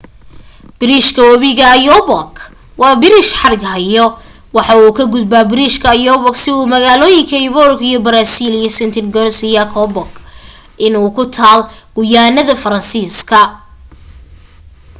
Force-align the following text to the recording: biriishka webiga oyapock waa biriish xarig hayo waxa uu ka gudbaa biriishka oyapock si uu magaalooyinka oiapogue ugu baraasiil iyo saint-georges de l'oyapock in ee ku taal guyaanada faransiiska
biriishka 0.79 1.21
webiga 1.29 1.65
oyapock 1.77 2.33
waa 2.81 2.99
biriish 3.01 3.33
xarig 3.39 3.63
hayo 3.73 4.05
waxa 4.55 4.73
uu 4.81 4.91
ka 4.97 5.03
gudbaa 5.13 5.49
biriishka 5.51 5.87
oyapock 5.97 6.35
si 6.43 6.49
uu 6.57 6.69
magaalooyinka 6.73 7.33
oiapogue 7.39 7.89
ugu 7.95 8.05
baraasiil 8.05 8.53
iyo 8.61 8.69
saint-georges 8.77 9.39
de 9.41 9.47
l'oyapock 9.49 10.11
in 10.85 10.93
ee 11.01 11.09
ku 11.15 11.23
taal 11.37 11.59
guyaanada 11.95 12.53
faransiiska 12.63 13.39